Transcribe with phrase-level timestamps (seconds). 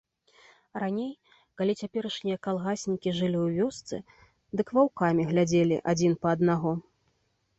[0.83, 1.09] Раней,
[1.61, 3.95] калі цяперашнія калгаснікі жылі ў вёсцы,
[4.61, 6.71] дык ваўкамі глядзелі адзін па аднаго.